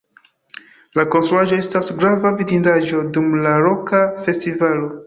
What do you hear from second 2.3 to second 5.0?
vidindaĵo dum la loka festivalo.